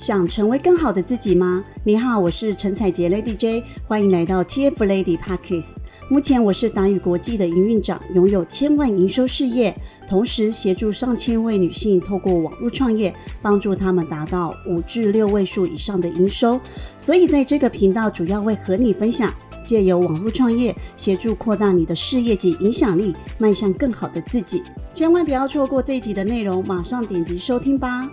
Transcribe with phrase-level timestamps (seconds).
[0.00, 1.62] 想成为更好的自己吗？
[1.84, 5.66] 你好，我是陈彩杰 Lady J，欢迎来到 TF Lady Pockets。
[6.08, 9.76] 目前我是达宇国际的营运长，拥有千万营收事业，
[10.08, 16.58] 同时协助上千位女性透过网络创业，帮助她们达到五至六位数以上的营收。
[16.96, 19.30] 所以在这个频道，主要会和你分享，
[19.66, 24.62] 借由网络创业，协助扩大你的事业及影响力，迈向更好的自己。
[24.94, 28.10] 千万不要错过这一集的内容，马上点击收听吧。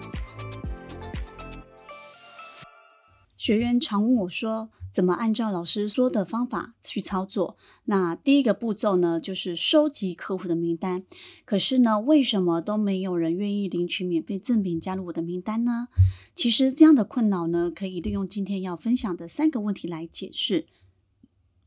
[3.48, 7.56] 学员常问我说：“怎么按照老师说的方法去操作？”
[7.88, 11.06] 那第一个步骤呢，就是收集客户的名单。
[11.46, 15.88] 可是呢，为什么都没有人愿意领取免费赠品加入我的名单呢？
[16.36, 20.66] 其实这样的困扰呢，可以利用今天要分享的三个问题来解释，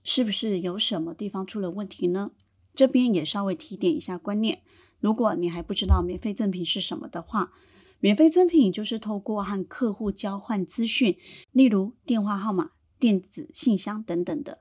[0.04, 2.32] 是不是有什么地方出了问题呢？
[2.74, 4.60] 这边也稍微提点一下观念，
[5.00, 7.52] 如果你还不知道免费赠品是什么的话。
[8.02, 11.18] 免费赠品就是透过和客户交换资讯，
[11.52, 14.60] 例如电话号码、电子信箱等等的。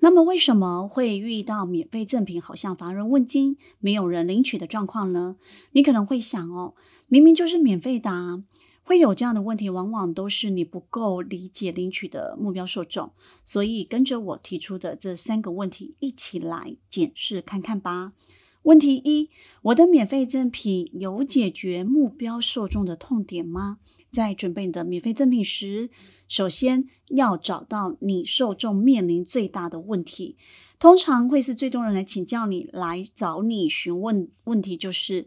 [0.00, 5.36] 那么为什么会遇到免费赠品好像乏人问津、没有人领取的状况呢？
[5.70, 6.74] 你可能会想哦，
[7.06, 8.42] 明明就是免费的，啊，
[8.82, 13.12] 会有这样的问题，往往都是你不够理解领取的目标受众。
[13.44, 18.14] 所以跟着我提出的这三个问题一起来检视看看吧。
[18.62, 19.30] 问题一：
[19.62, 23.78] 我的免费赠品有解决目标受众的痛点吗？
[24.10, 25.88] 在准备你的免费赠品时，
[26.28, 30.36] 首先要找到你受众面临最大的问题，
[30.78, 35.26] 通常会是最多人来请教你、来找你询问问题，就是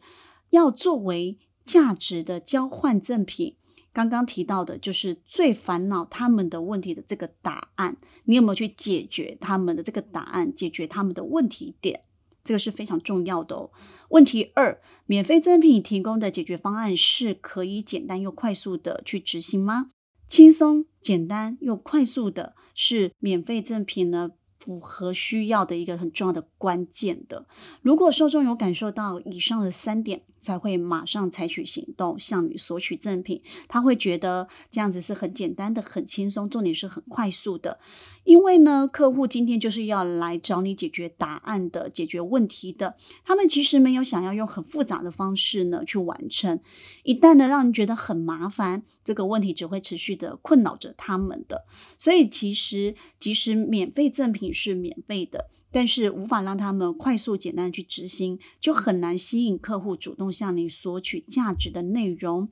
[0.52, 3.56] 要作为价值的交换赠品。
[3.92, 12.02] 刚刚提到的就是最烦恼他们的问题的这个答案，你有没有去解决他们的这个答案，解决他们的问题点？
[12.44, 13.72] 这个是非常重要的哦。
[14.10, 19.90] 问题二，免费赠品提供的解决方案是可以简单又快速的去执行吗？
[20.28, 24.32] 轻松、简单又快速的是免费赠品呢？
[24.64, 27.46] 符合需要的一个很重要的关键的，
[27.81, 33.41] 如果受众有感受到以上的三点，才会马上采取行动向你索取赠品。
[33.68, 37.78] 他会觉得这样子是很简单的、很轻松，重点是很快速的。
[38.23, 42.96] 因为呢，客户今天就是要来找你解决答案的、解决问题的。
[43.25, 46.62] 他们其实没有想要用很复杂的方式呢去完成。
[47.03, 51.66] 一旦呢让人觉得很麻烦，这个问题只会持续的困扰着他们的。
[51.97, 54.53] 所以其实即使免费赠品。
[54.53, 62.50] 是免费的，但是无法让他们快速简单去执行，就很难吸引客户主动向你索取价值的内容。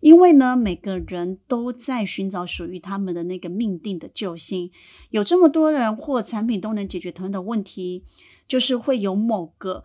[0.00, 4.72] 因为呢，每个人都在寻找属于他们的那个命定的救星。
[5.10, 8.04] 有这么多人或产品都能解决同样的问题，
[8.48, 9.84] 就是会有某个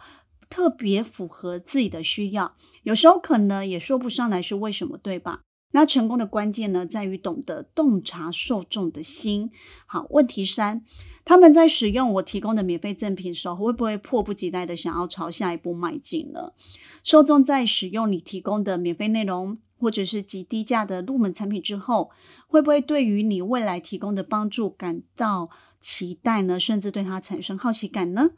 [0.50, 2.56] 特别符合自己的需要。
[2.82, 5.44] 有时候可能也说不上来是为什么，对吧？
[5.72, 9.52] 那成功的关键呢，在于懂得洞察受众的心。
[9.86, 10.84] 好，问题三，
[11.26, 16.54] 他们在使用我提供的免费赠品时候，会不会迫不及待的想要朝下一步迈进呢？
[17.04, 22.12] 受众在使用你提供的免费内容，或者是极低价的入门产品之后，
[22.48, 25.50] 会不会对于你未来提供的帮助感到
[25.80, 26.60] 期待呢？
[26.60, 28.32] 甚至对它产生好奇感呢？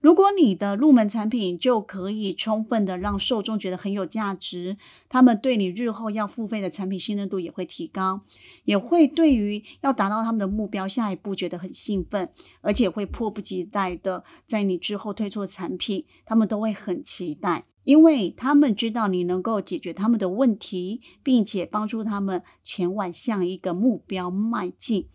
[0.00, 4.78] 如果你的入门产品就可以充分的让受众觉得很有价值，
[5.10, 8.22] 他们对你日后要付费的产品信任度也会提高，
[8.64, 12.30] 也会对于要达到他们的目标下一步觉得很兴奋，
[12.62, 25.08] 而且会迫不及待的在你之后推出的产品，他们都会很期待，因为他们知道你能够解决他们的问题，并且帮助他们前往向一个目标迈进。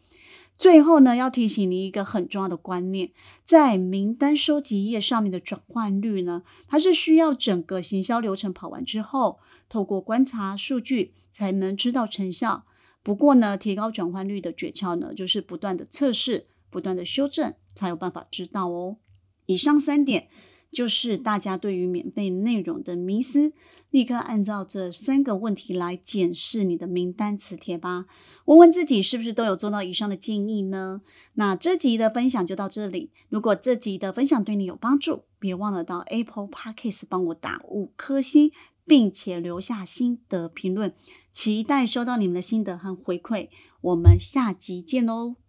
[0.58, 3.12] 最后呢，要提醒你一个很重要的观念，
[3.46, 12.66] 在名单收集页上面的转换率呢，它是需要整个行销流程跑完之后，透过观察数据才能知道成效。
[13.04, 18.98] 不过呢，提高转换率的诀窍呢，就是不断的测试，不断的修正，才有办法知道哦。
[19.46, 20.30] 以上三点。
[20.76, 23.54] 就是大家对于免费内容的迷思，
[23.92, 28.08] 立刻按照这三个问题来检视你的名单磁铁吧。
[28.44, 31.02] 问问自己是不是都有做到以上的建议呢？
[31.36, 33.12] 那这集的分享就到这里。
[33.30, 38.52] 如果这集的分享对你有帮助，别忘了到 Apple Podcast 帮我打五颗星，
[38.86, 40.94] 并且留下心得评论，
[41.32, 43.48] 期待收到你们的心得和回馈。
[43.80, 45.45] 我们下集见喽！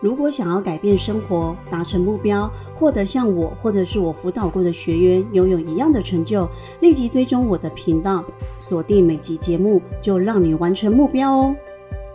[0.00, 6.48] 如果想要改变生活、达成目标、获得像我或者是我辅导过的学员拥有一样的成就，
[6.80, 8.24] 立即追踪我的频道，
[8.58, 11.54] 锁定每集节目，就让你完成目标哦。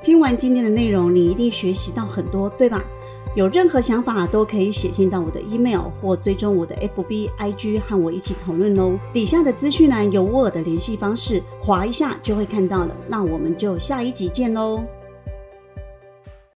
[0.01, 2.83] 听完今天的内容，你一定学习到很多，对吧？
[3.35, 8.97] 有任何想法都可以写信到我的 email 或追踪我的 FB、IG 和我一起讨论哦。
[9.11, 12.95] 底下的资讯栏有我的联系方式，划一下就会看到了。
[13.09, 14.83] 那我们就下一集见喽。